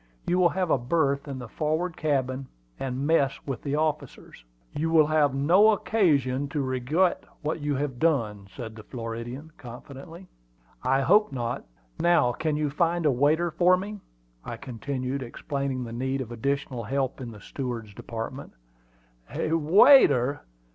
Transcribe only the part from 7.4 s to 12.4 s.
what you have done," said the Floridian, confidently. "I hope not. Now,